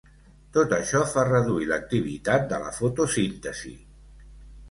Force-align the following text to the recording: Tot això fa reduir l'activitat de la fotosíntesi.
Tot 0.55 0.71
això 0.77 1.01
fa 1.09 1.25
reduir 1.27 1.67
l'activitat 1.71 2.47
de 2.53 2.61
la 2.63 2.73
fotosíntesi. 2.79 3.75